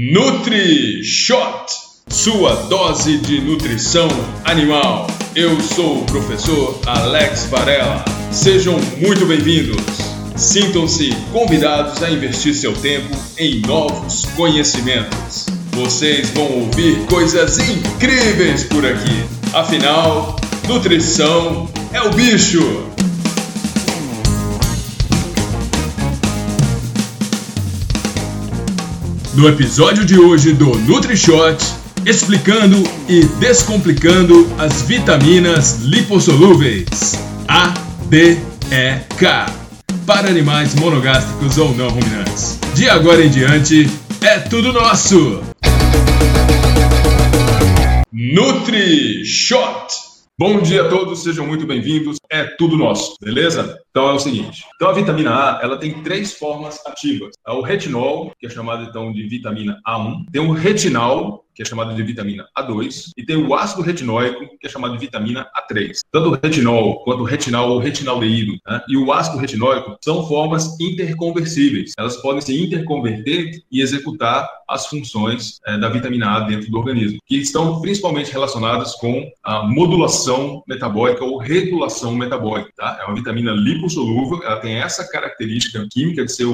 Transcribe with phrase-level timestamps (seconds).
[0.00, 1.66] Nutri Shot,
[2.06, 4.06] sua dose de nutrição
[4.44, 5.08] animal.
[5.34, 8.04] Eu sou o professor Alex Varela.
[8.30, 9.82] Sejam muito bem-vindos.
[10.36, 15.46] Sintam-se convidados a investir seu tempo em novos conhecimentos.
[15.72, 19.24] Vocês vão ouvir coisas incríveis por aqui.
[19.52, 20.36] Afinal,
[20.68, 22.88] nutrição é o bicho.
[29.38, 31.64] No episódio de hoje do NutriShot,
[32.04, 32.76] explicando
[33.08, 37.14] e descomplicando as vitaminas lipossolúveis
[37.46, 37.72] A,
[38.08, 38.32] D,
[38.72, 39.46] E, K
[40.04, 42.58] para animais monogástricos ou não ruminantes.
[42.74, 43.88] De agora em diante,
[44.20, 45.40] é tudo nosso!
[48.12, 50.08] NutriShot
[50.40, 52.16] Bom dia a todos, sejam muito bem-vindos.
[52.30, 53.76] É tudo nosso, beleza?
[53.90, 54.64] Então é o seguinte.
[54.76, 57.32] Então a vitamina A, ela tem três formas ativas.
[57.46, 61.64] É o retinol, que é chamado então de vitamina A1, tem o retinal, que é
[61.64, 65.98] chamado de vitamina A2, e tem o ácido retinóico, que é chamado de vitamina A3.
[66.12, 70.78] Tanto o retinol quanto o retinal ou retinaldeído né, e o ácido retinóico são formas
[70.78, 71.94] interconversíveis.
[71.98, 77.18] Elas podem se interconverter e executar as funções é, da vitamina A dentro do organismo,
[77.26, 82.70] que estão principalmente relacionadas com a modulação metabólica ou regulação metabólica.
[82.76, 82.98] Tá?
[83.00, 86.46] É uma vitamina lipossolúvel, ela tem essa característica química de ser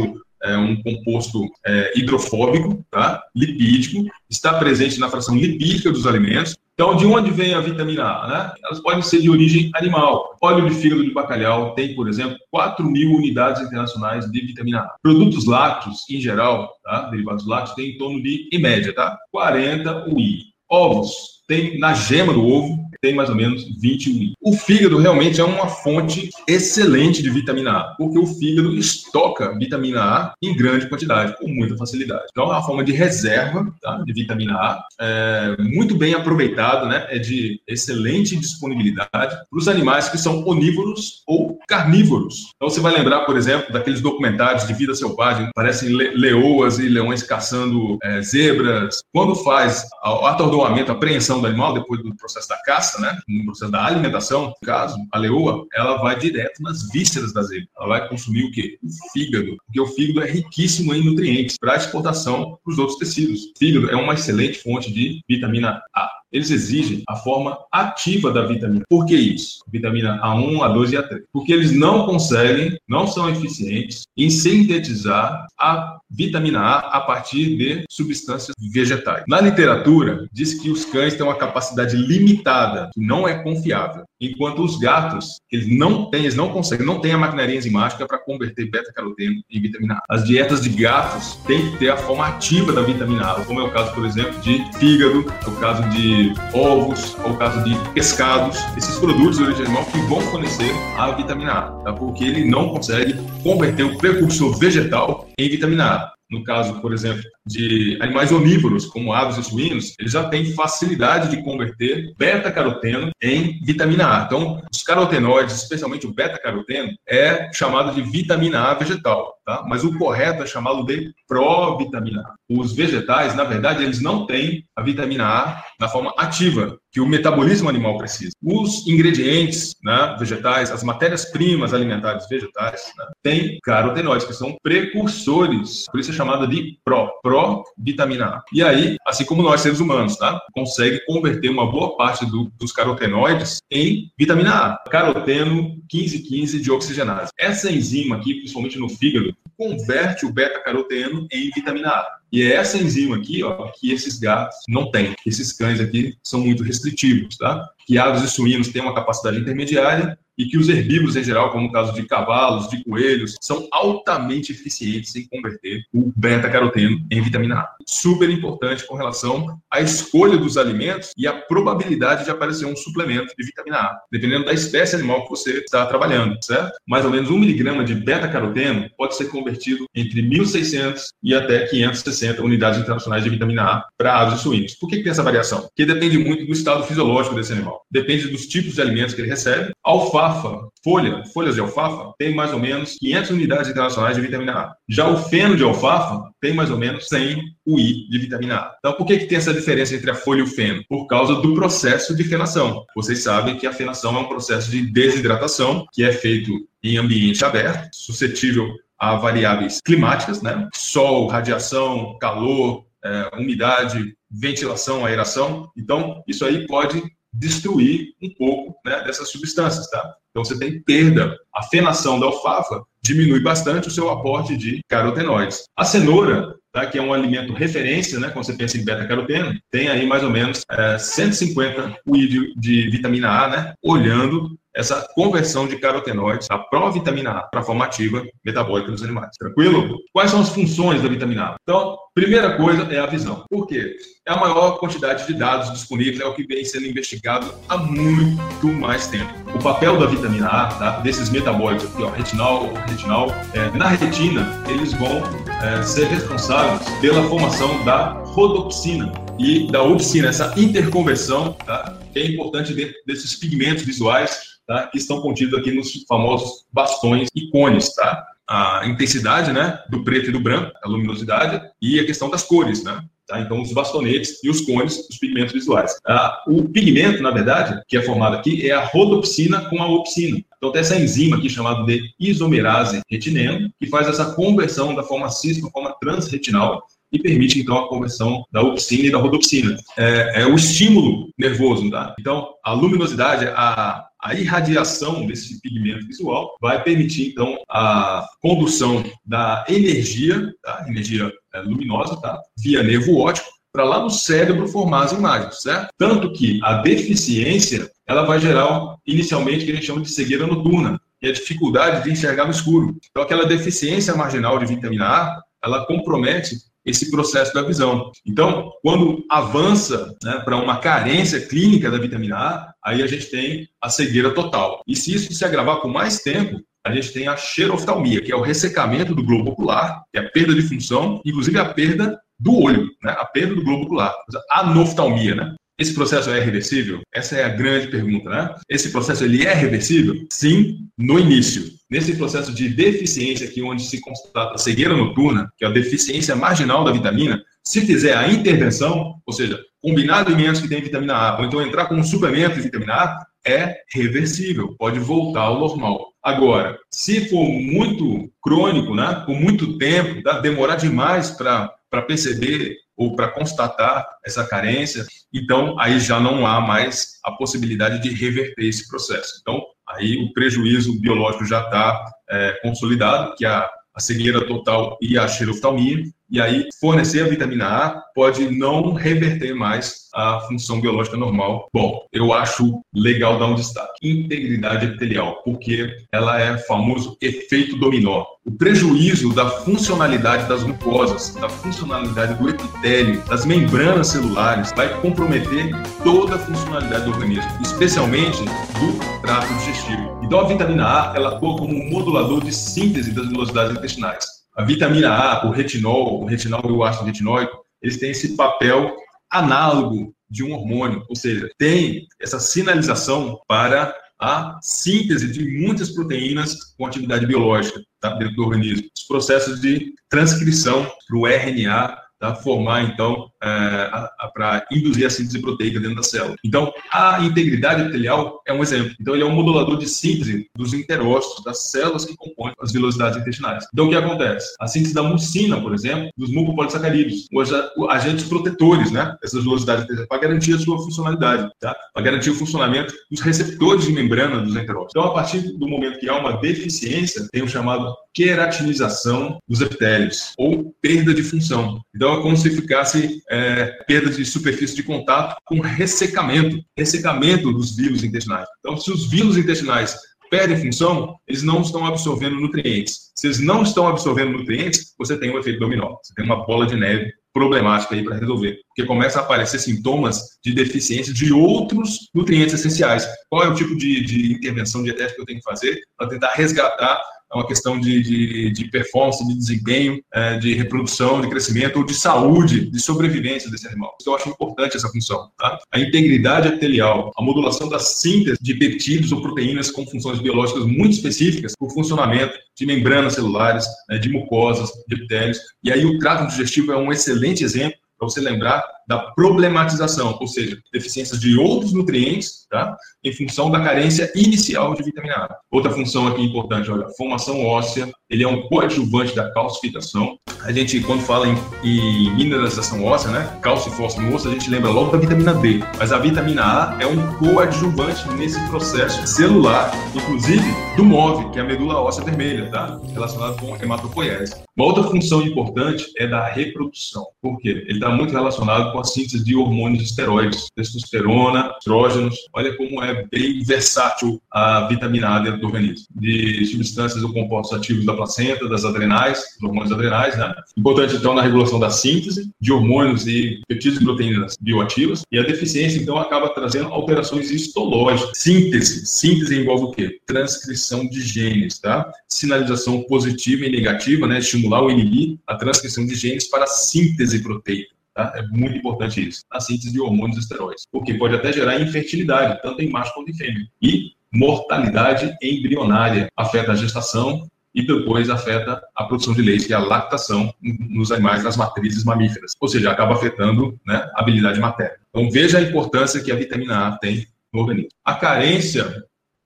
[0.44, 3.22] é um composto é, hidrofóbico, tá?
[3.34, 6.54] lipídico, está presente na fração lipídica dos alimentos.
[6.74, 8.28] Então, de onde vem a vitamina A?
[8.28, 8.52] Né?
[8.64, 10.36] Elas podem ser de origem animal.
[10.42, 14.94] Óleo de fígado de bacalhau tem, por exemplo, 4 mil unidades internacionais de vitamina A.
[15.02, 17.08] Produtos lácteos, em geral, tá?
[17.10, 19.16] derivados lácteos, tem em torno de, em média, tá?
[19.32, 20.40] 40 UI.
[20.68, 24.32] Ovos, tem na gema do ovo tem mais ou menos 20 UI.
[24.40, 30.00] O fígado realmente é uma fonte excelente de vitamina A, porque o fígado estoca vitamina
[30.00, 32.24] A em grande quantidade, com muita facilidade.
[32.30, 37.06] Então, é uma forma de reserva tá, de vitamina A, é, muito bem aproveitado, né,
[37.10, 42.52] é de excelente disponibilidade para os animais que são onívoros ou carnívoros.
[42.56, 46.88] Então, você vai lembrar, por exemplo, daqueles documentários de vida selvagem, parecem le leoas e
[46.88, 49.02] leões caçando é, zebras.
[49.12, 53.44] Quando faz o atordoamento, a apreensão do animal, depois do processo da caça, né, no
[53.44, 57.68] processo da alimentação, no caso, a leoa, ela vai direto nas vísceras da zebra.
[57.76, 58.78] Ela vai consumir o quê?
[58.82, 63.44] O fígado, porque o fígado é riquíssimo em nutrientes para exportação para os outros tecidos.
[63.44, 68.44] O fígado é uma excelente fonte de vitamina A eles exigem a forma ativa da
[68.44, 68.84] vitamina.
[68.90, 69.64] Por que isso?
[69.72, 71.22] Vitamina A1, A2 e A3.
[71.32, 77.84] Porque eles não conseguem, não são eficientes em sintetizar a vitamina A a partir de
[77.88, 79.22] substâncias vegetais.
[79.28, 84.62] Na literatura, diz que os cães têm uma capacidade limitada, que não é confiável, enquanto
[84.62, 88.70] os gatos, eles não têm, eles não conseguem, não têm a maquinaria enzimática para converter
[88.70, 90.14] beta-caroteno em vitamina A.
[90.14, 93.64] As dietas de gatos têm que ter a forma ativa da vitamina A, como é
[93.64, 98.58] o caso, por exemplo, de fígado, é o caso de ovos, ou caso de pescados,
[98.76, 101.92] esses produtos de origem animal que vão fornecer a vitamina A, tá?
[101.92, 106.14] porque ele não consegue converter o precursor vegetal em vitamina A.
[106.30, 111.30] No caso, por exemplo, de animais onívoros, como aves e suínos, eles já têm facilidade
[111.30, 114.24] de converter beta-caroteno em vitamina A.
[114.24, 119.64] Então, os carotenoides, especialmente o beta-caroteno, é chamado de vitamina A vegetal, tá?
[119.68, 122.34] Mas o correto é chamá-lo de provitamina A.
[122.48, 127.06] Os vegetais, na verdade, eles não têm a vitamina A na forma ativa que o
[127.06, 128.30] metabolismo animal precisa.
[128.40, 135.98] Os ingredientes né, vegetais, as matérias-primas alimentares vegetais, né, têm carotenoides, que são precursores, por
[135.98, 138.42] isso é chamada de PRO, PRO-vitamina A.
[138.52, 142.72] E aí, assim como nós, seres humanos, tá, consegue converter uma boa parte do, dos
[142.72, 147.30] carotenoides em vitamina A, caroteno 1515 de oxigenase.
[147.38, 152.18] Essa enzima aqui, principalmente no fígado, converte o beta-caroteno em vitamina A.
[152.32, 155.14] E é essa enzima aqui, ó, que esses gatos não têm.
[155.26, 157.64] Esses cães aqui são muito restritivos, tá?
[157.86, 161.68] Que aves e suínos têm uma capacidade intermediária e que os herbívoros em geral, como
[161.68, 167.56] o caso de cavalos, de coelhos, são altamente eficientes em converter o beta-caroteno em vitamina
[167.56, 167.74] A.
[167.86, 173.34] Super importante com relação à escolha dos alimentos e a probabilidade de aparecer um suplemento
[173.38, 176.72] de vitamina A, dependendo da espécie animal que você está trabalhando, certo?
[176.86, 182.42] Mais ou menos um miligrama de beta-caroteno pode ser convertido entre 1.600 e até 560
[182.42, 184.74] unidades internacionais de vitamina A para aves e suínos.
[184.74, 185.62] Por que, que tem essa variação?
[185.62, 187.82] Porque depende muito do estado fisiológico desse animal.
[187.90, 189.72] Depende dos tipos de alimentos que ele recebe.
[189.82, 194.52] Alfa alfafa, folha, folhas de alfafa, tem mais ou menos 500 unidades internacionais de vitamina
[194.52, 194.74] A.
[194.88, 198.76] Já o feno de alfafa tem mais ou menos 100 UI de vitamina A.
[198.78, 200.82] Então, por que, que tem essa diferença entre a folha e o feno?
[200.88, 202.84] Por causa do processo de fenação.
[202.94, 207.44] Vocês sabem que a fenação é um processo de desidratação que é feito em ambiente
[207.44, 208.68] aberto, suscetível
[208.98, 210.68] a variáveis climáticas, né?
[210.74, 215.70] Sol, radiação, calor, é, umidade, ventilação, aeração.
[215.76, 217.02] Então, isso aí pode
[217.34, 220.14] destruir um pouco né, dessas substâncias, tá?
[220.30, 221.36] Então, você tem perda.
[221.54, 225.64] A fenação da alfafa diminui bastante o seu aporte de carotenoides.
[225.76, 229.88] A cenoura, tá, que é um alimento referência, né, quando você pensa em beta-caroteno, tem
[229.88, 235.76] aí mais ou menos é, 150 UI de, vitamina A, né, olhando essa conversão de
[235.76, 239.36] carotenoides da provitamina A para a forma ativa metabólica dos animais.
[239.38, 239.98] Tranquilo?
[240.12, 241.56] Quais são as funções da vitamina A?
[241.62, 243.44] Então, primeira coisa é a visão.
[243.50, 243.96] Por quê?
[244.26, 248.66] É a maior quantidade de dados disponíveis, é o que vem sendo investigado há muito
[248.68, 249.30] mais tempo.
[249.52, 251.00] O papel da vitamina A, tá?
[251.00, 255.22] desses metabólicos aqui, ó, retinal, retinal, é, na retina, eles vão
[255.60, 261.98] é, ser responsáveis pela formação da rodopsina e da opsina, essa interconversão, tá?
[262.12, 264.86] que é importante dentro desses pigmentos visuais tá?
[264.86, 267.92] que estão contidos aqui nos famosos bastões e cones.
[267.94, 268.24] Tá?
[268.48, 272.84] A intensidade né, do preto e do branco, a luminosidade, e a questão das cores.
[272.84, 273.02] Né?
[273.26, 273.40] Tá?
[273.40, 275.96] Então, os bastonetes e os cones, os pigmentos visuais.
[276.06, 280.42] Ah, o pigmento, na verdade, que é formado aqui, é a rodopsina com a opsina.
[280.58, 285.30] Então, tem essa enzima aqui chamada de isomerase retineno, que faz essa conversão da forma
[285.30, 289.76] cis para a forma transretinal, e permite, então, a conversão da opsina e da rodopsina.
[289.96, 292.14] É, é o estímulo nervoso, tá?
[292.18, 299.66] Então, a luminosidade, a, a irradiação desse pigmento visual vai permitir, então, a condução da
[299.68, 300.86] energia, tá?
[300.88, 302.40] energia é, luminosa, tá?
[302.58, 305.88] via nervo óptico, para lá no cérebro formar as imagens, certo?
[305.98, 310.46] Tanto que a deficiência, ela vai gerar, inicialmente, o que a gente chama de cegueira
[310.46, 312.96] noturna, que é a dificuldade de enxergar no escuro.
[313.10, 318.12] Então, aquela deficiência marginal de vitamina A, ela compromete esse processo da visão.
[318.26, 323.68] Então, quando avança né, para uma carência clínica da vitamina A, aí a gente tem
[323.80, 324.82] a cegueira total.
[324.86, 328.36] E se isso se agravar com mais tempo, a gente tem a xeroftalmia, que é
[328.36, 332.60] o ressecamento do globo ocular, que é a perda de função, inclusive a perda do
[332.60, 333.14] olho, né?
[333.16, 334.14] a perda do globo ocular,
[334.50, 335.54] a anoftalmia, né?
[335.78, 337.00] Esse processo é reversível?
[337.12, 338.54] Essa é a grande pergunta, né?
[338.68, 340.14] Esse processo ele é reversível?
[340.30, 341.73] Sim, no início.
[341.90, 346.34] Nesse processo de deficiência aqui, onde se constata a cegueira noturna, que é a deficiência
[346.34, 351.38] marginal da vitamina, se fizer a intervenção, ou seja, combinar alimentos que têm vitamina A,
[351.38, 356.12] ou então entrar com um suplemento de vitamina A, é reversível, pode voltar ao normal.
[356.22, 361.70] Agora, se for muito crônico, né, por muito tempo, tá, demorar demais para
[362.06, 368.14] perceber ou para constatar essa carência, então aí já não há mais a possibilidade de
[368.14, 369.38] reverter esse processo.
[369.42, 374.96] Então, aí o prejuízo biológico já está é, consolidado, que é a, a cegueira total
[375.00, 380.80] e a xeroftalmia, e aí fornecer a vitamina A pode não reverter mais a função
[380.80, 381.68] biológica normal.
[381.72, 383.90] Bom, eu acho legal dar um destaque.
[384.02, 388.24] Integridade epitelial, porque ela é famoso efeito dominó.
[388.44, 395.70] O prejuízo da funcionalidade das mucosas, da funcionalidade do epitélio, das membranas celulares, vai comprometer
[396.02, 400.20] toda a funcionalidade do organismo, especialmente do trato digestivo.
[400.22, 404.62] Então a vitamina A, ela atua como um modulador de síntese das velocidades intestinais a
[404.62, 408.96] vitamina A, o retinol, o retinol e o ácido retinóico, eles têm esse papel
[409.30, 416.74] análogo de um hormônio, ou seja, tem essa sinalização para a síntese de muitas proteínas
[416.76, 418.88] com atividade biológica tá, dentro do organismo.
[418.96, 422.34] Os processos de transcrição para o RNA tá?
[422.36, 423.90] formar, então, é,
[424.32, 426.34] para induzir a síntese proteica dentro da célula.
[426.44, 428.94] Então, a integridade epitelial é um exemplo.
[429.00, 433.18] Então, ele é um modulador de síntese dos interócitos, das células que compõem as velocidades
[433.18, 433.66] intestinais.
[433.72, 434.54] Então, o que acontece?
[434.58, 437.52] A síntese da mucina, por exemplo, dos mucopolissacarídeos, os
[437.90, 441.74] agentes protetores, né, essas velocidades intestinais, para garantir a sua funcionalidade, tá?
[441.92, 444.92] para garantir o funcionamento dos receptores de membrana dos enterócitos.
[444.96, 450.32] Então, a partir do momento que há uma deficiência, tem o chamado queratinização dos epitélios,
[450.38, 451.80] ou perda de função.
[451.94, 457.74] Então, é como se ficasse é, perda de superfície de contato com ressecamento, ressecamento dos
[457.74, 458.46] vírus intestinais.
[458.60, 459.96] Então, se os vírus intestinais
[460.30, 463.12] perdem função, eles não estão absorvendo nutrientes.
[463.16, 466.66] Se eles não estão absorvendo nutrientes, você tem um efeito dominó, você tem uma bola
[466.66, 472.08] de neve problemática aí para resolver, porque começa a aparecer sintomas de deficiência de outros
[472.14, 473.06] nutrientes essenciais.
[473.28, 476.32] Qual é o tipo de, de intervenção dietética que eu tenho que fazer para tentar
[476.34, 477.00] resgatar
[477.34, 481.84] é uma questão de, de, de performance, de desempenho, é, de reprodução, de crescimento ou
[481.84, 483.96] de saúde, de sobrevivência desse animal.
[484.00, 485.30] Então, eu acho importante essa função.
[485.38, 485.58] Tá?
[485.72, 490.92] A integridade epitelial, a modulação da síntese de peptídeos ou proteínas com funções biológicas muito
[490.92, 495.38] específicas para o funcionamento de membranas celulares, né, de mucosas, de epitélios.
[495.62, 500.26] E aí o trato digestivo é um excelente exemplo para você lembrar da problematização, ou
[500.26, 502.76] seja, deficiências de outros nutrientes, tá?
[503.02, 505.38] Em função da carência inicial de vitamina A.
[505.50, 510.18] Outra função aqui importante, olha, formação óssea, ele é um coadjuvante da calcificação.
[510.42, 514.50] A gente, quando fala em, em mineralização óssea, né, cálcio e fósforo osso, a gente
[514.50, 515.60] lembra logo da vitamina D.
[515.78, 520.44] Mas a vitamina A é um coadjuvante nesse processo celular, inclusive
[520.76, 522.78] do MOV, que é a medula óssea vermelha, tá?
[522.92, 524.44] Relacionado com hematopoiese.
[524.56, 527.04] Uma outra função importante é da reprodução.
[527.20, 527.64] Por quê?
[527.66, 532.16] Ele está muito relacionado com a síntese de hormônios esteroides, testosterona, estrógenos.
[532.32, 535.86] Olha como é bem versátil a vitamina A dentro do organismo.
[535.96, 540.34] De substâncias ou compostos ativos da placenta, das adrenais, dos hormônios adrenais, né?
[540.56, 545.02] Importante, então, na regulação da síntese de hormônios e peptídeos e proteínas bioativas.
[545.10, 548.18] E a deficiência, então, acaba trazendo alterações histológicas.
[548.18, 548.86] Síntese.
[548.86, 549.98] Síntese envolve o quê?
[550.06, 551.90] Transcrição de genes, tá?
[552.08, 554.18] Sinalização positiva e negativa, né?
[554.18, 557.74] Estimular ou inibir a transcrição de genes para síntese proteica.
[557.94, 558.12] Tá?
[558.16, 559.22] É muito importante isso.
[559.30, 560.66] A síntese de hormônios esteroides.
[560.70, 563.46] Porque pode até gerar infertilidade, tanto em macho quanto em fêmea.
[563.62, 566.08] E mortalidade embrionária.
[566.16, 570.90] Afeta a gestação e depois afeta a produção de leite, que é a lactação nos
[570.90, 572.32] animais das matrizes mamíferas.
[572.40, 574.76] Ou seja, acaba afetando né, a habilidade materna.
[574.90, 577.70] Então, veja a importância que a vitamina A tem no organismo.
[577.84, 578.84] A carência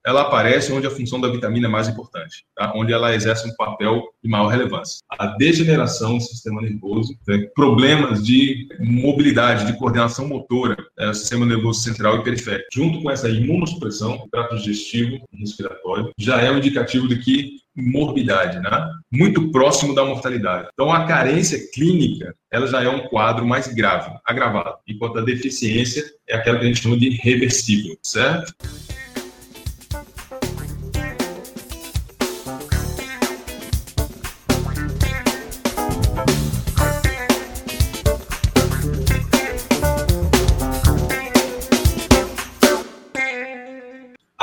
[0.09, 2.73] ela aparece onde a função da vitamina é mais importante, tá?
[2.75, 5.01] onde ela exerce um papel de maior relevância.
[5.07, 7.45] A degeneração do sistema nervoso, né?
[7.53, 11.13] problemas de mobilidade, de coordenação motora, né?
[11.13, 16.49] sistema nervoso central e periférico, junto com essa imunossupressão, trato digestivo e respiratório, já é
[16.51, 18.91] um indicativo de que morbidade, né?
[19.11, 20.67] Muito próximo da mortalidade.
[20.73, 26.03] Então, a carência clínica, ela já é um quadro mais grave, agravado, enquanto a deficiência
[26.27, 28.53] é aquela que a gente chama de reversível, certo?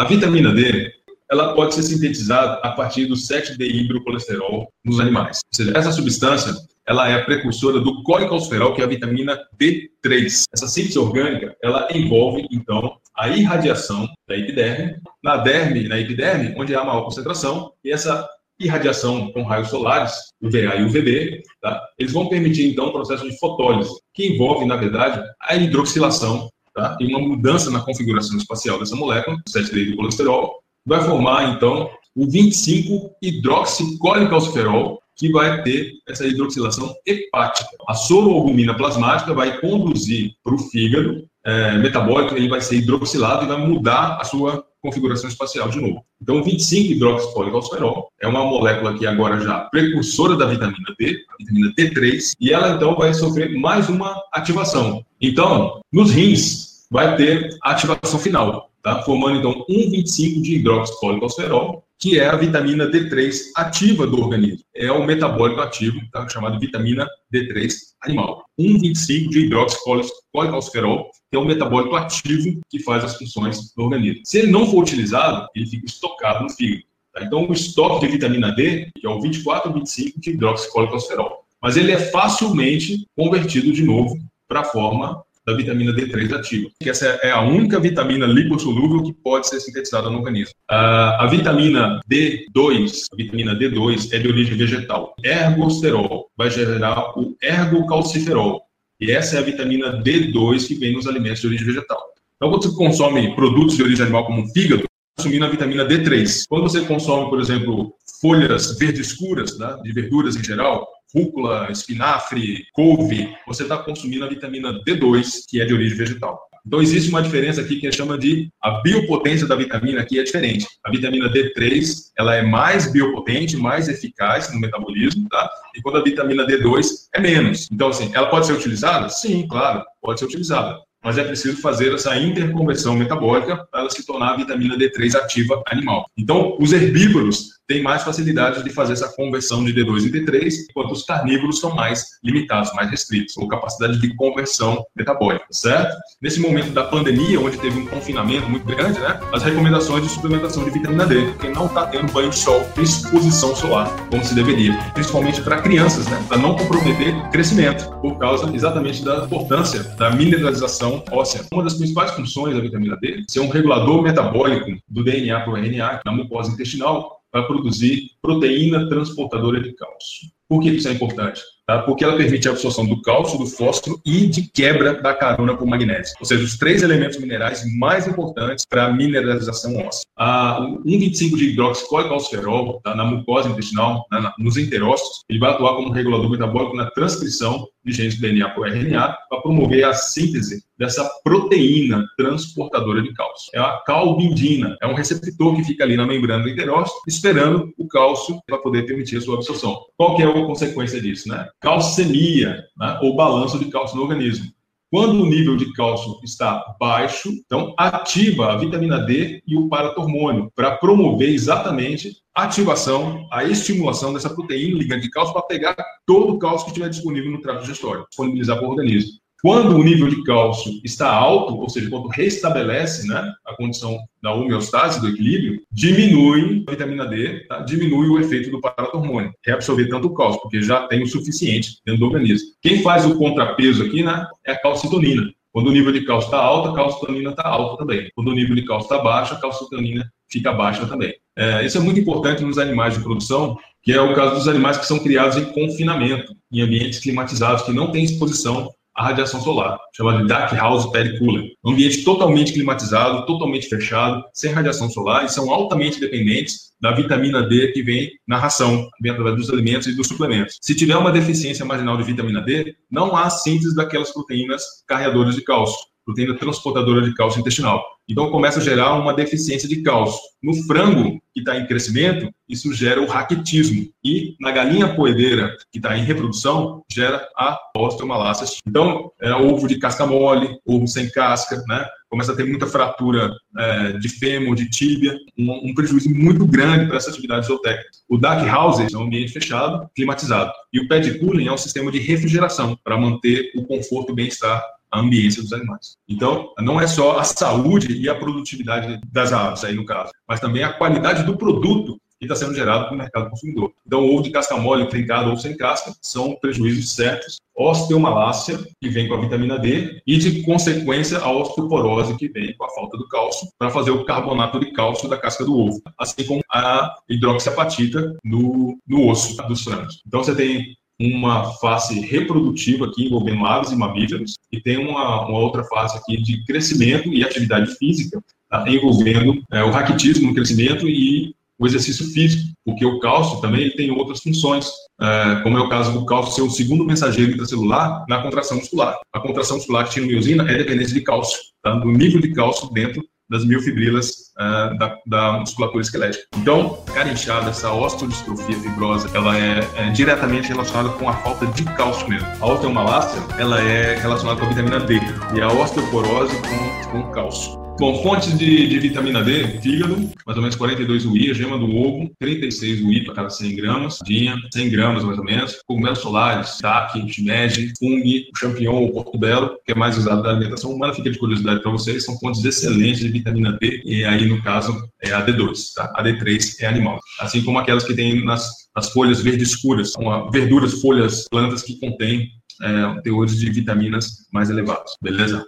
[0.06, 0.92] Vitamina D,
[1.30, 5.40] ela pode ser sintetizada a partir do 7-deidrocolesterol nos animais.
[5.52, 6.54] Ou seja, essa substância,
[6.86, 10.44] ela é precursora do colecalciferol, que é a vitamina D3.
[10.54, 16.74] Essa síntese orgânica, ela envolve, então, a irradiação da epiderme, na derme, na epiderme, onde
[16.74, 21.82] há maior concentração, e essa irradiação com raios solares, UVA e UVB, tá?
[21.98, 26.96] eles vão permitir, então, o processo de fotólise, que envolve, na verdade, a hidroxilação tá?
[27.00, 32.26] e uma mudança na configuração espacial dessa molécula, 7 do colesterol, vai formar, então, o
[32.26, 37.70] 25-hidroxicólicalciferol, que vai ter essa hidroxilação hepática.
[37.88, 43.48] A soroalbumina plasmática vai conduzir para o fígado é, metabólico, ele vai ser hidroxilado e
[43.48, 46.04] vai mudar a sua configuração espacial de novo.
[46.20, 52.32] Então, 25-hidroxicólicalciferol é uma molécula que agora já precursora da vitamina D, a vitamina D3,
[52.40, 55.04] e ela então vai sofrer mais uma ativação.
[55.20, 59.02] Então, nos rins, vai ter a ativação final, tá?
[59.02, 64.64] formando então 1,25 de hidroxicolicalciferol, que é a vitamina D3 ativa do organismo.
[64.74, 66.28] É o metabólico ativo, tá?
[66.28, 68.44] chamado vitamina D3 animal.
[68.58, 74.22] 1,25 de hidroxicolicalciferol, que é o metabólico ativo que faz as funções do organismo.
[74.24, 76.84] Se ele não for utilizado, ele fica estocado no fígado.
[77.12, 77.24] Tá?
[77.24, 81.44] Então, o estoque de vitamina D, que é o 24 ou 25 de hidroxicolicalciferol.
[81.62, 86.90] Mas ele é facilmente convertido de novo para a forma da vitamina D3 ativa, que
[86.90, 90.54] essa é a única vitamina lipossolúvel que pode ser sintetizada no organismo.
[90.68, 95.14] A, a vitamina D2, a vitamina D2 é de origem vegetal.
[95.22, 98.62] Ergosterol vai gerar o ergocalciferol,
[99.00, 102.00] e essa é a vitamina D2 que vem nos alimentos de origem vegetal.
[102.36, 104.84] Então, quando você consome produtos de origem animal como fígado,
[105.16, 106.44] consumindo a vitamina D3.
[106.48, 112.66] Quando você consome, por exemplo, folhas verdes escuras, né, de verduras em geral, rúcula, espinafre,
[112.72, 116.40] couve, você está consumindo a vitamina D2, que é de origem vegetal.
[116.66, 120.18] Então, existe uma diferença aqui que a gente chama de a biopotência da vitamina aqui
[120.18, 120.66] é diferente.
[120.84, 125.48] A vitamina D3, ela é mais biopotente, mais eficaz no metabolismo, tá?
[125.76, 127.68] E quando a vitamina D2 é menos.
[127.70, 129.08] Então, assim, ela pode ser utilizada?
[129.08, 134.04] Sim, claro, pode ser utilizada mas é preciso fazer essa interconversão metabólica para ela se
[134.04, 136.10] tornar a vitamina D3 ativa animal.
[136.18, 140.92] Então, os herbívoros têm mais facilidade de fazer essa conversão de D2 em D3, enquanto
[140.92, 145.96] os carnívoros são mais limitados, mais restritos, ou capacidade de conversão metabólica, certo?
[146.20, 150.64] Nesse momento da pandemia, onde teve um confinamento muito grande, né, as recomendações de suplementação
[150.64, 154.76] de vitamina D, porque não está tendo banho de sol, exposição solar, como se deveria,
[154.94, 160.95] principalmente para crianças, né, para não comprometer crescimento, por causa exatamente da importância da mineralização
[161.10, 161.44] óssea.
[161.52, 165.52] Uma das principais funções da vitamina D é ser um regulador metabólico do DNA para
[165.52, 170.28] o RNA na mucosa intestinal, para produzir proteína transportadora de cálcio.
[170.48, 171.40] Por que isso é importante?
[171.66, 171.82] tá?
[171.82, 175.66] porque ela permite a absorção do cálcio, do fósforo e de quebra da carona por
[175.66, 176.14] magnésio.
[176.20, 180.06] Ou seja, os três elementos minerais mais importantes para a mineralização óssea.
[180.16, 182.94] A, 1,25 de hidroxicólicalciferol tá?
[182.94, 187.66] na mucosa intestinal, na, na, nos enterócitos, ele vai atuar como regulador metabólico na transcrição
[187.84, 193.50] de genes do DNA por RNA para promover a síntese dessa proteína transportadora de cálcio.
[193.54, 197.86] É a calbindina, é um receptor que fica ali na membrana do enterócito, esperando o
[197.88, 199.80] cálcio para poder permitir a sua absorção.
[199.96, 201.28] Qual que é a consequência disso?
[201.28, 201.48] Né?
[201.60, 202.98] Calcemia, né?
[203.02, 204.46] ou balanço de cálcio no organismo.
[204.88, 210.50] Quando o nível de cálcio está baixo, então ativa a vitamina D e o paratormônio
[210.54, 216.34] para promover exatamente a ativação, a estimulação dessa proteína ligante de cálcio para pegar todo
[216.34, 219.18] o cálcio que estiver disponível no trato digestório, disponibilizar para o organismo.
[219.46, 224.34] Quando o nível de cálcio está alto, ou seja, quando restabelece né, a condição da
[224.34, 227.60] homeostase, do equilíbrio, diminui a vitamina D, tá?
[227.60, 232.00] diminui o efeito do paratormônio, reabsorver tanto o cálcio, porque já tem o suficiente dentro
[232.00, 232.48] do organismo.
[232.60, 235.32] Quem faz o contrapeso aqui né, é a calcitonina.
[235.52, 238.10] Quando o nível de cálcio está alto, a calcitonina está alta também.
[238.16, 241.14] Quando o nível de cálcio está baixo, a calcitonina fica baixa também.
[241.38, 244.76] É, isso é muito importante nos animais de produção, que é o caso dos animais
[244.76, 249.78] que são criados em confinamento, em ambientes climatizados, que não têm exposição a radiação solar,
[249.94, 251.50] chamada de Dark House Pellet Cooler.
[251.64, 257.42] Um ambiente totalmente climatizado, totalmente fechado, sem radiação solar e são altamente dependentes da vitamina
[257.42, 260.56] D que vem na ração, vem através dos alimentos e dos suplementos.
[260.60, 265.42] Se tiver uma deficiência marginal de vitamina D, não há síntese daquelas proteínas carreadoras de
[265.42, 265.76] cálcio
[266.06, 267.84] proteína transportadora de cálcio intestinal.
[268.08, 270.20] Então começa a gerar uma deficiência de cálcio.
[270.42, 273.88] No frango, que está em crescimento, isso gera o raquitismo.
[274.04, 278.46] E na galinha poedeira, que está em reprodução, gera a osteomalácia.
[278.66, 281.84] Então, é ovo de casca mole, ovo sem casca, né?
[282.08, 286.86] Começa a ter muita fratura é, de fêmur, de tíbia, um, um prejuízo muito grande
[286.86, 287.90] para essa atividade zootécnica.
[288.08, 290.52] O dark house é um ambiente fechado, climatizado.
[290.72, 294.64] E o pad cooling é um sistema de refrigeração para manter o conforto e bem-estar
[294.90, 295.96] a ambiência dos animais.
[296.08, 300.40] Então, não é só a saúde e a produtividade das aves, aí no caso, mas
[300.40, 303.72] também a qualidade do produto que está sendo gerado para o mercado consumidor.
[303.86, 307.38] Então, ovo de casca mole, trincado ou sem casca, são prejuízos certos.
[307.54, 312.64] Osteomalácia, que vem com a vitamina D, e de consequência a osteoporose, que vem com
[312.64, 316.24] a falta do cálcio, para fazer o carbonato de cálcio da casca do ovo, assim
[316.24, 320.02] como a hidroxiapatita no, no osso dos frangos.
[320.06, 325.38] Então, você tem uma fase reprodutiva aqui envolvendo aves e mamíferos e tem uma, uma
[325.38, 330.88] outra fase aqui de crescimento e atividade física tá, envolvendo é, o raquitismo no crescimento
[330.88, 335.68] e o exercício físico, porque o cálcio também tem outras funções, é, como é o
[335.68, 338.98] caso do cálcio ser o segundo mensageiro intracelular na contração muscular.
[339.12, 342.68] A contração muscular que tinha miosina é dependente de cálcio, tá, do nível de cálcio
[342.70, 346.24] dentro das miofibrilas uh, da, da, musculatura esquelética.
[346.36, 351.64] Então, cara inchada, essa osteodistrofia fibrosa, ela é, é, diretamente relacionada com a falta de
[351.64, 352.26] cálcio mesmo.
[352.40, 355.00] A osteomalácia, ela é relacionada com a vitamina D
[355.34, 357.65] e a osteoporose com, com cálcio.
[357.78, 362.10] Bom, fontes de, de, vitamina D, fígado, mais ou menos 42 UI, gema do ovo,
[362.18, 367.06] 36 UI para cada 100 gramas, dinha, 100 gramas mais ou menos, cogumelos solares, taque,
[367.06, 368.02] shimeji, fungo,
[368.34, 372.02] champignon ou portobello, que é mais usado da alimentação humana, fica de curiosidade para vocês,
[372.02, 375.92] são fontes excelentes de vitamina D, e aí no caso é a D2, tá?
[375.94, 380.30] A D3 é animal, assim como aquelas que tem nas, nas folhas verdes escuras, são
[380.30, 382.30] verduras, folhas, plantas que contêm
[382.62, 385.44] é, teores de vitaminas mais elevados, beleza?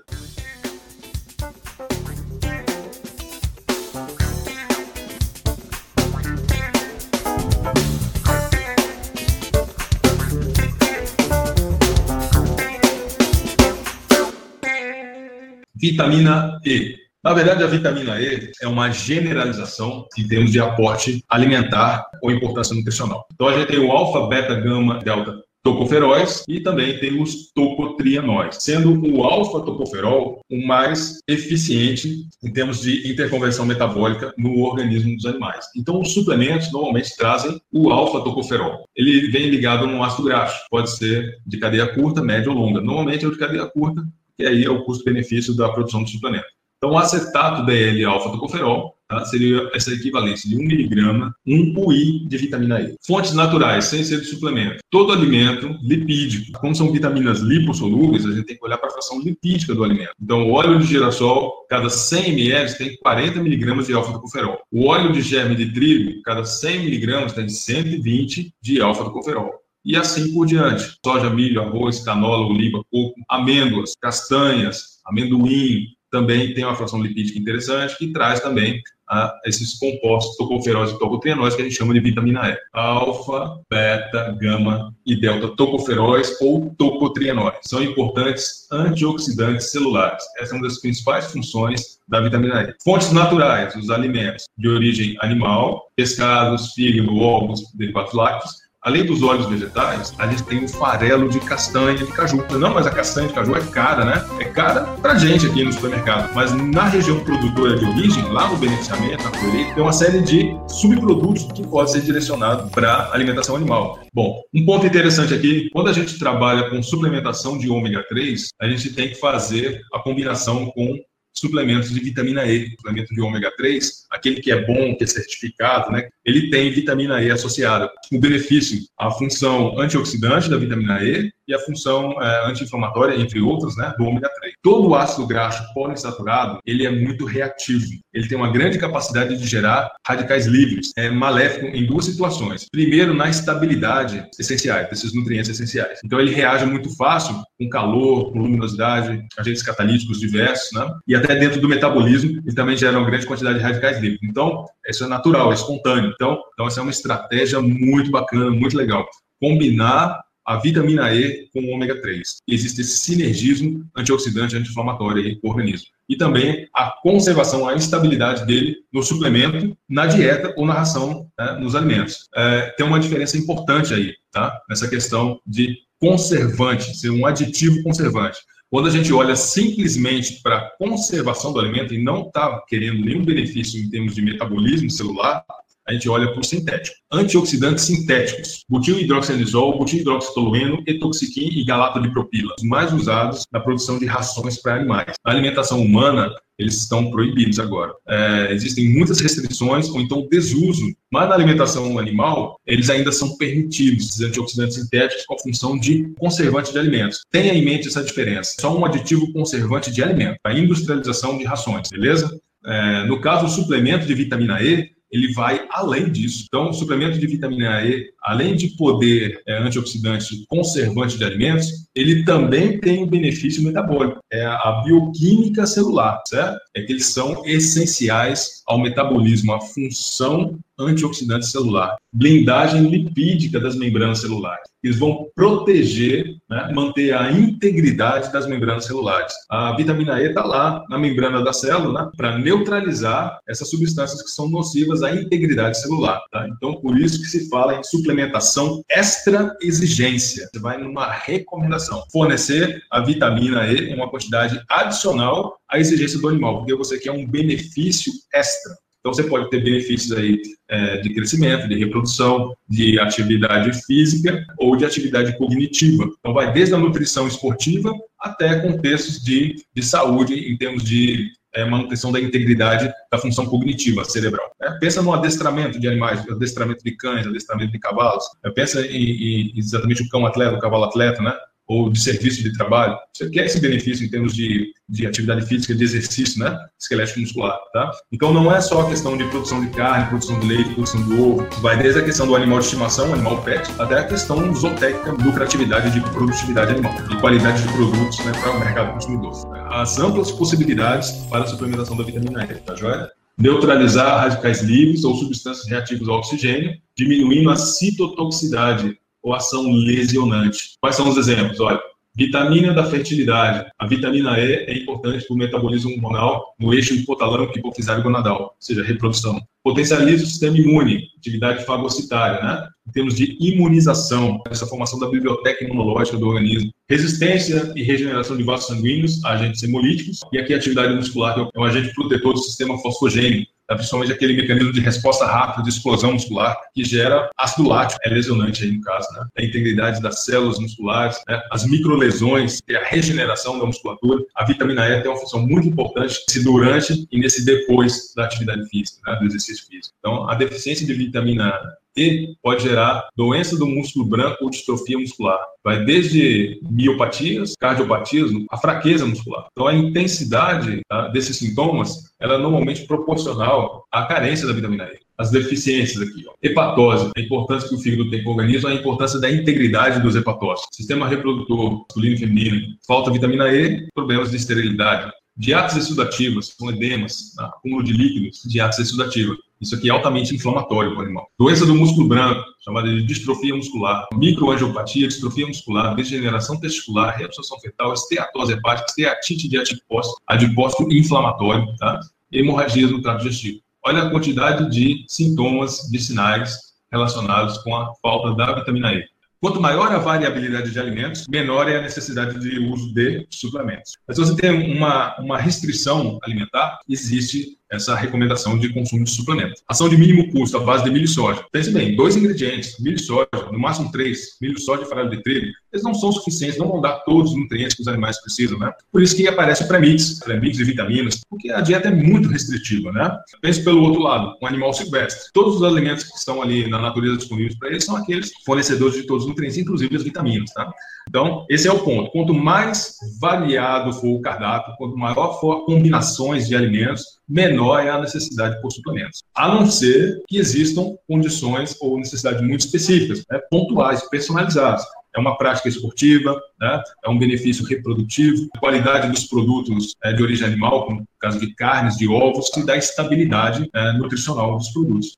[15.81, 16.97] Vitamina E.
[17.23, 22.75] Na verdade, a vitamina E é uma generalização em termos de aporte alimentar ou importância
[22.75, 23.27] nutricional.
[23.33, 29.05] Então, a gente tem o alfa, beta, gama, delta tocoferóis e também temos tocotrienóis, sendo
[29.13, 35.67] o alfa-tocoferol o mais eficiente em termos de interconversão metabólica no organismo dos animais.
[35.77, 38.85] Então, os suplementos normalmente trazem o alfa-tocoferol.
[38.97, 42.81] Ele vem ligado a um ácido graxo, pode ser de cadeia curta, média ou longa.
[42.81, 44.03] Normalmente é o de cadeia curta,
[44.39, 46.47] e aí é o custo-benefício da produção do suplemento.
[46.79, 52.81] Então, o acetato DL-alfa-tocoferol tá, seria essa equivalência de 1 miligrama, 1 UI de vitamina
[52.81, 52.95] E.
[53.05, 54.79] Fontes naturais, sem ser de suplemento.
[54.89, 56.57] Todo alimento lipídico.
[56.61, 60.13] Como são vitaminas lipossolúveis, a gente tem que olhar para a fração lipídica do alimento.
[60.23, 64.61] Então, o óleo de girassol, cada 100 ml tem 40 miligramas de alfa-tocoferol.
[64.71, 69.51] O óleo de germe de trigo, cada 100 miligramas tem 120 de alfa-tocoferol
[69.89, 70.97] e assim por diante.
[71.05, 77.97] Soja, milho, arroz, canola, oliva, coco, amêndoas, castanhas, amendoim, também tem uma fração lipídica interessante
[77.97, 82.51] que traz também a esses compostos tocoferóis e tocotrienóis que a gente chama de vitamina
[82.51, 82.59] E.
[82.75, 87.57] Alfa, beta, gama e delta tocoferóis ou tocotrienóis.
[87.63, 90.23] São importantes antioxidantes celulares.
[90.39, 92.75] Essa é uma das principais funções da vitamina E.
[92.85, 99.47] Fontes naturais, os alimentos de origem animal, pescados, fígado, ovos, derivados lácteos, Além dos óleos
[99.47, 102.43] vegetais, a gente tem o farelo de castanha de caju.
[102.59, 104.27] Não, mas a castanha de caju é cara, né?
[104.41, 106.35] É cara pra gente aqui no supermercado.
[106.35, 110.57] Mas na região produtora de origem, lá no beneficiamento, na colheita, tem uma série de
[110.69, 114.01] subprodutos que pode ser direcionado para alimentação animal.
[114.15, 118.67] Bom, um ponto interessante aqui, quando a gente trabalha com suplementação de ômega 3, a
[118.71, 120.99] gente tem que fazer a combinação com
[121.39, 125.91] suplementos de vitamina E, suplemento de ômega 3, aquele que é bom, que é certificado,
[125.91, 126.09] né?
[126.25, 127.91] Ele tem vitamina E associada.
[128.13, 133.77] O benefício, a função antioxidante da vitamina E e a função é, anti-inflamatória, entre outros,
[133.77, 134.55] né, do ômega 3.
[134.63, 137.87] Todo o ácido graxo poliinsaturado, ele é muito reativo.
[138.13, 142.67] Ele tem uma grande capacidade de gerar radicais livres, é maléfico em duas situações.
[142.71, 146.01] Primeiro, na estabilidade essenciais, desses nutrientes essenciais.
[146.05, 150.87] Então, ele reage muito fácil com calor, com luminosidade, agentes catalíticos diversos, né?
[151.07, 154.21] E até dentro do metabolismo, ele também gera uma grande quantidade de radicais livres.
[154.23, 156.13] Então, isso é natural, é espontâneo.
[156.15, 159.07] Então, então essa é uma estratégia muito bacana, muito legal.
[159.41, 162.39] Combinar a vitamina E com o ômega 3.
[162.49, 165.89] Existe esse sinergismo antioxidante, anti-inflamatório o organismo.
[166.09, 171.59] E também a conservação, a estabilidade dele no suplemento, na dieta ou na ração, né,
[171.61, 172.31] nos alimentos.
[172.35, 174.59] É, tem uma diferença importante aí, tá?
[174.71, 178.39] Nessa questão de conservante, ser um aditivo conservante.
[178.71, 183.23] Quando a gente olha simplesmente para a conservação do alimento e não está querendo nenhum
[183.23, 185.45] benefício em termos de metabolismo celular,
[185.89, 186.97] a gente olha para o sintético.
[187.11, 193.59] Antioxidantes sintéticos, butil hidroxilizol, butil hidroxitolueno, etoxiquim e galato de propila, os mais usados na
[193.59, 195.15] produção de rações para animais.
[195.25, 197.95] Na alimentação humana, eles estão proibidos agora.
[198.07, 204.11] É, existem muitas restrições ou então desuso, mas na alimentação animal, eles ainda são permitidos,
[204.11, 207.21] esses antioxidantes sintéticos com a função de conservante de alimentos.
[207.31, 208.57] Tenha em mente essa diferença.
[208.61, 212.39] Só um aditivo conservante de alimento, a industrialização de rações, beleza?
[212.67, 216.45] É, no caso, o suplemento de vitamina E, ele vai além disso.
[216.47, 222.25] Então, o suplemento de vitamina E, além de poder é, antioxidante conservante de alimentos, ele
[222.25, 224.21] também tem um benefício metabólico.
[224.33, 226.59] É a bioquímica celular, certo?
[226.79, 234.21] É que eles são essenciais ao metabolismo, à função antioxidante celular, blindagem lipídica das membranas
[234.21, 234.69] celulares.
[234.83, 239.33] Eles vão proteger, né, manter a integridade das membranas celulares.
[239.51, 244.31] A vitamina E está lá na membrana da célula né, para neutralizar essas substâncias que
[244.31, 246.23] são nocivas à integridade celular.
[246.31, 246.47] Tá?
[246.49, 250.49] Então, por isso que se fala em suplementação extra exigência.
[250.53, 252.05] Você vai numa recomendação.
[252.13, 257.13] Fornecer a vitamina E em uma quantidade adicional à exigência do animal, porque você quer
[257.13, 258.75] um benefício extra.
[259.01, 264.77] Então, você pode ter benefícios aí é, de crescimento, de reprodução, de atividade física ou
[264.77, 266.11] de atividade cognitiva.
[266.19, 271.65] Então, vai desde a nutrição esportiva até contextos de, de saúde em termos de é,
[271.65, 274.51] manutenção da integridade da função cognitiva cerebral.
[274.61, 278.25] É, pensa no adestramento de animais, adestramento de cães, adestramento de cavalos.
[278.45, 281.35] É, pensa em, em, exatamente o cão atleta, o cavalo atleta, né?
[281.69, 285.75] Ou de serviço de trabalho, você quer esse benefício em termos de, de atividade física,
[285.75, 286.59] de exercício, né?
[286.81, 287.91] Esquelético muscular, tá?
[288.11, 291.23] Então não é só a questão de produção de carne, produção de leite, produção do
[291.23, 295.13] ovo, vai desde a questão do animal de estimação, animal pet, até a questão zootécnica,
[295.13, 299.33] lucratividade de produtividade animal e qualidade de produtos né, para o mercado consumidor.
[299.71, 303.11] As amplas possibilidades para a suplementação da vitamina E, tá joia?
[303.37, 310.71] Neutralizar radicais livres ou substâncias reativas ao oxigênio, diminuindo a citotoxicidade ou ação lesionante.
[310.81, 311.61] Quais são os exemplos?
[311.61, 311.81] Olha,
[312.17, 313.71] vitamina da fertilidade.
[313.79, 318.55] A vitamina E é importante para o metabolismo hormonal no eixo hipotalâmico hipofisário gonadal, ou
[318.59, 319.41] seja, reprodução.
[319.63, 322.67] Potencializa o sistema imune, atividade fagocitária, né?
[322.89, 326.73] Em termos de imunização, essa formação da biblioteca imunológica do organismo.
[326.89, 330.21] Resistência e regeneração de vasos sanguíneos, agentes hemolíticos.
[330.33, 333.53] E aqui a atividade muscular, que é um agente protetor do sistema fosfogênico?
[333.75, 338.65] Principalmente aquele mecanismo de resposta rápida, de explosão muscular, que gera ácido lático, é lesionante
[338.65, 339.27] aí no caso, né?
[339.37, 341.41] A integridade das células musculares, né?
[341.51, 344.23] as microlesões, que é a regeneração da musculatura.
[344.35, 348.67] A vitamina E tem uma função muito importante nesse durante e nesse depois da atividade
[348.69, 349.19] física, né?
[349.19, 349.95] do exercício físico.
[349.99, 351.53] Então, a deficiência de vitamina
[351.97, 355.39] e pode gerar doença do músculo branco ou distrofia muscular.
[355.65, 359.49] Vai desde miopatias, cardiopatias, a fraqueza muscular.
[359.53, 364.99] Então, a intensidade tá, desses sintomas ela é normalmente proporcional à carência da vitamina E.
[365.17, 366.33] As deficiências aqui, ó.
[366.41, 370.15] hepatose, a importância que o fígado tem para o organismo, a importância da integridade dos
[370.15, 370.77] hepatócitos.
[370.77, 376.69] Sistema reprodutor masculino e feminino, falta vitamina E, problemas de esterilidade de atos exudativas, com
[376.69, 377.47] edemas, tá?
[377.47, 379.39] acúmulo de líquidos atos exudativas.
[379.61, 381.29] Isso aqui é altamente inflamatório para o animal.
[381.39, 387.93] Doença do músculo branco, chamada de distrofia muscular, microangiopatia, distrofia muscular, degeneração testicular, reabsorção fetal,
[387.93, 391.99] esteatose hepática, esteatite de adipócito, adipócito inflamatório, tá?
[392.31, 393.61] hemorragias no trato digestivo.
[393.85, 396.57] Olha a quantidade de sintomas, de sinais
[396.91, 399.05] relacionados com a falta da vitamina E.
[399.41, 403.93] Quanto maior a variabilidade de alimentos, menor é a necessidade de uso de suplementos.
[404.07, 409.61] Mas se você tem uma, uma restrição alimentar, existe essa recomendação de consumo de suplemento.
[409.69, 411.45] Ação de mínimo custo à base de milho e soja.
[411.53, 415.23] Pense bem, dois ingredientes, milho e soja, no máximo três, milho, soja e farelo de
[415.23, 418.59] trigo, eles não são suficientes, não vão dar todos os nutrientes que os animais precisam,
[418.59, 418.73] né?
[418.91, 422.91] Por isso que aparece o premix, premix de vitaminas, porque a dieta é muito restritiva,
[422.93, 423.17] né?
[423.43, 425.31] Pense pelo outro lado, um animal silvestre.
[425.33, 429.03] Todos os alimentos que estão ali na natureza disponíveis para eles são aqueles fornecedores de
[429.07, 430.73] todos os nutrientes, inclusive as vitaminas, tá?
[431.09, 432.11] Então, esse é o ponto.
[432.11, 438.01] Quanto mais variado for o cardápio, quanto maior for combinações de alimentos, menor é a
[438.01, 439.23] necessidade por suplementos.
[439.35, 444.83] A não ser que existam condições ou necessidades muito específicas, né, pontuais, personalizadas.
[445.17, 450.23] É uma prática esportiva, né, é um benefício reprodutivo, a qualidade dos produtos é, de
[450.23, 454.69] origem animal, como no caso de carnes, de ovos, que dá estabilidade é, nutricional dos
[454.71, 455.17] produtos.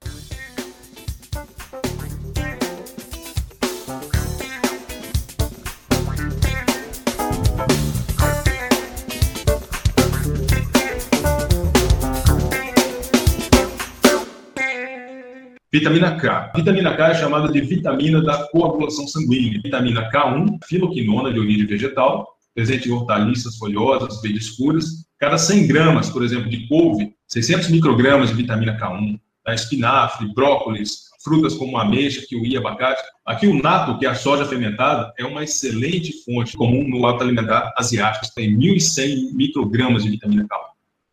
[15.73, 16.51] Vitamina K.
[16.53, 19.61] Vitamina K é chamada de vitamina da coagulação sanguínea.
[19.63, 24.87] Vitamina K1, filoquinona de origem vegetal, presente em hortaliças folhosas, verdes escuras.
[25.17, 29.21] Cada 100 gramas, por exemplo, de couve, 600 microgramas de vitamina K1.
[29.45, 29.55] Tá?
[29.55, 33.03] Espinafre, brócolis, frutas como ameixa, kiwi, abacate.
[33.25, 37.23] Aqui o nato, que é a soja fermentada, é uma excelente fonte comum no hábito
[37.23, 38.27] alimentar asiático.
[38.35, 40.70] Tem 1.100 microgramas de vitamina K1.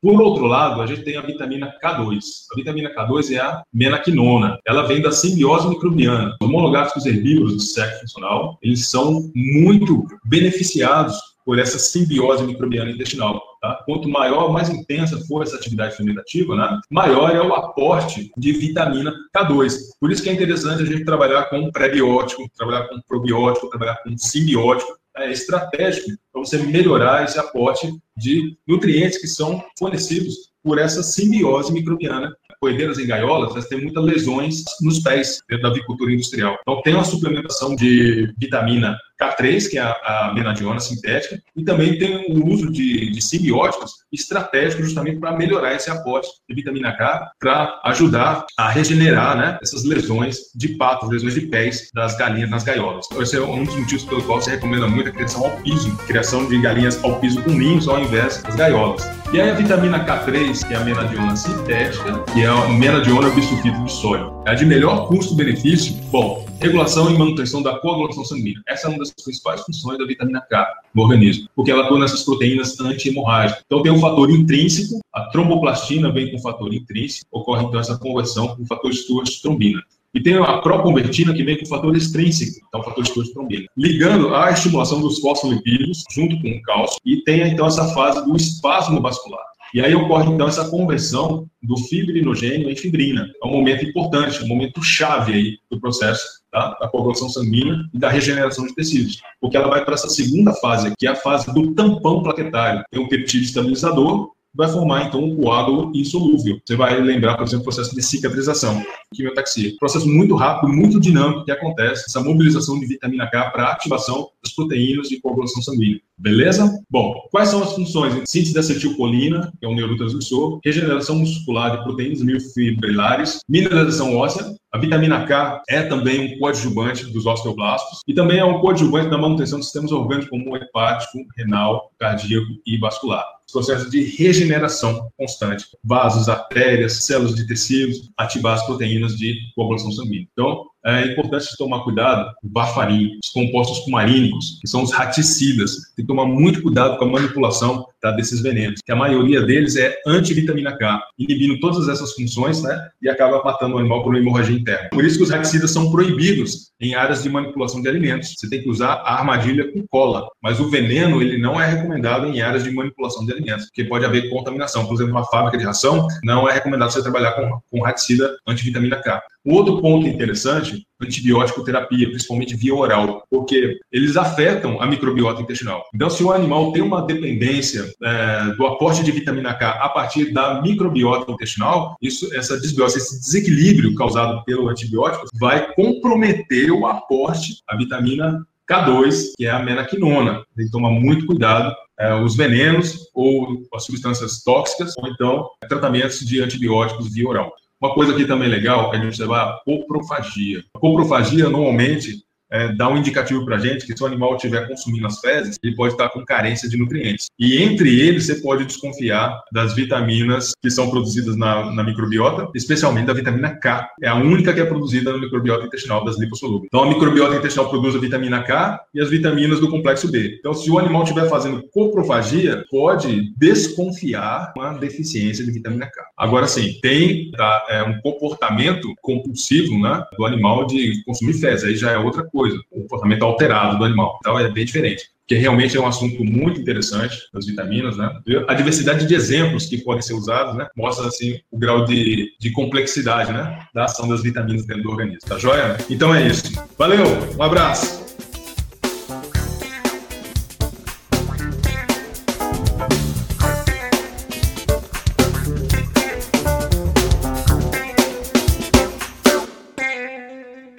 [0.07, 2.21] Por outro lado, a gente tem a vitamina K2.
[2.53, 4.57] A vitamina K2 é a menaquinona.
[4.65, 6.33] Ela vem da simbiose microbiana.
[6.41, 13.41] Os monográficos herbívoros do sexo funcional, eles são muito beneficiados por essa simbiose microbiana intestinal.
[13.61, 13.83] Tá?
[13.85, 19.13] Quanto maior, mais intensa for essa atividade fermentativa, né, maior é o aporte de vitamina
[19.35, 19.73] K2.
[19.99, 24.17] Por isso que é interessante a gente trabalhar com prebiótico, trabalhar com probiótico, trabalhar com
[24.17, 31.01] simbiótico, é, estratégico para você melhorar esse aporte de nutrientes que são fornecidos por essa
[31.01, 32.35] simbiose microbiana.
[32.59, 36.57] Coelheiras em gaiolas, elas têm muitas lesões nos pés dentro da avicultura industrial.
[36.61, 42.31] Então, tem uma suplementação de vitamina K3, que é a, a sintética, e também tem
[42.31, 47.81] o uso de, de simbióticos estratégicos justamente para melhorar esse aporte de vitamina K, para
[47.85, 53.07] ajudar a regenerar né, essas lesões de patos, lesões de pés das galinhas nas gaiolas.
[53.19, 56.26] Esse é um dos motivos pelo qual se recomenda muito a criação ao piso, criação
[56.27, 59.09] de galinhas ao piso com ninhos ao invés das gaiolas.
[59.31, 63.81] E aí a vitamina K3, que é a menadiona sintética, que é a menadiona bisulfito
[63.81, 64.41] de sódio.
[64.45, 68.61] É a de melhor custo-benefício, bom, regulação e manutenção da coagulação sanguínea.
[68.67, 72.23] Essa é uma das principais funções da vitamina K no organismo, porque ela atua nessas
[72.23, 73.63] proteínas anti-hemorrágicas.
[73.65, 78.53] Então tem um fator intrínseco, a tromboplastina vem com fator intrínseco, ocorre então essa conversão
[78.53, 79.81] com o fator Stewart trombina.
[80.17, 84.49] E tem a proconvertina que vem com fator extrínseco, então fator Stewart trombina, ligando a
[84.49, 89.45] estimulação dos fosfolipídios junto com o cálcio e tem então essa fase do espasmo vascular.
[89.75, 93.29] E aí ocorre, então, essa conversão do fibrinogênio em fibrina.
[93.43, 96.75] É um momento importante, um momento chave aí do processo tá?
[96.79, 99.21] da coagulação sanguínea e da regeneração de tecidos.
[99.39, 102.83] Porque ela vai para essa segunda fase, que é a fase do tampão plaquetário.
[102.89, 106.59] Tem um peptídeo estabilizador, vai formar então um coágulo insolúvel.
[106.65, 109.73] Você vai lembrar, por exemplo, o processo de cicatrização, quimiotaxia.
[109.79, 114.53] Processo muito rápido, muito dinâmico que acontece, essa mobilização de vitamina K para ativação das
[114.55, 116.01] proteínas de coagulação sanguínea.
[116.17, 116.75] Beleza?
[116.89, 118.23] Bom, quais são as funções?
[118.27, 124.79] Síntese de acetilcolina, que é um neurotransmissor, regeneração muscular de proteínas miofibrilares, mineralização óssea, a
[124.79, 129.57] vitamina K é também um coadjuvante dos osteoblastos e também é um coadjuvante da manutenção
[129.57, 135.65] de sistemas orgânicos como hepático, renal, cardíaco e vascular processo de regeneração constante.
[135.83, 140.27] Vasos, artérias, células de tecidos, ativar as proteínas de coagulação sanguínea.
[140.33, 145.75] Então, é importante tomar cuidado com varfarina, os compostos cumarínicos, que são os raticidas.
[145.95, 149.75] Tem que tomar muito cuidado com a manipulação tá, desses venenos, que a maioria deles
[149.75, 154.19] é antivitamina K, inibindo todas essas funções né, e acaba matando o animal por uma
[154.19, 154.89] hemorragia interna.
[154.89, 158.35] Por isso que os raticidas são proibidos em áreas de manipulação de alimentos.
[158.37, 162.27] Você tem que usar a armadilha com cola, mas o veneno ele não é recomendado
[162.27, 164.85] em áreas de manipulação de alimentos, porque pode haver contaminação.
[164.85, 168.97] Por exemplo, uma fábrica de ração, não é recomendado você trabalhar com, com raticida antivitamina
[168.97, 169.21] K.
[169.47, 175.85] Um outro ponto interessante antibiótico terapia, principalmente via oral, porque eles afetam a microbiota intestinal.
[175.95, 180.33] Então, se o animal tem uma dependência é, do aporte de vitamina K a partir
[180.33, 187.63] da microbiota intestinal, isso, essa desbiose, esse desequilíbrio causado pelo antibiótico vai comprometer o aporte
[187.69, 190.43] da vitamina K2, que é a menaquinona.
[190.57, 191.73] Tem que tomar muito cuidado.
[191.97, 197.51] É, os venenos ou as substâncias tóxicas, ou então tratamentos de antibióticos via oral.
[197.79, 200.63] Uma coisa aqui também legal é observar a coprofagia.
[200.73, 204.67] A coprofagia, normalmente, é, dá um indicativo para a gente que se o animal estiver
[204.67, 207.27] consumindo as fezes, ele pode estar com carência de nutrientes.
[207.37, 213.07] E entre eles, você pode desconfiar das vitaminas que são produzidas na, na, microbiota, especialmente
[213.07, 213.89] da vitamina K.
[214.01, 216.67] É a única que é produzida na microbiota intestinal das lipossolúveis.
[216.67, 220.37] Então, a microbiota intestinal produz a vitamina K e as vitaminas do complexo B.
[220.39, 226.03] Então, se o animal estiver fazendo coprofagia, pode desconfiar uma deficiência de vitamina K.
[226.17, 231.65] Agora, sim, tem tá, é, um comportamento compulsivo né, do animal de consumir fezes.
[231.65, 234.17] Aí já é outra coisa coisa, o comportamento alterado do animal.
[234.21, 238.09] Então é bem diferente que realmente é um assunto muito interessante das vitaminas, né?
[238.47, 240.69] A diversidade de exemplos que podem ser usados, né?
[240.75, 243.59] Mostra, assim, o grau de, de complexidade, né?
[243.75, 245.75] Da ação das vitaminas dentro do organismo, tá joia?
[245.89, 246.53] Então é isso.
[246.77, 247.03] Valeu,
[247.37, 248.06] um abraço!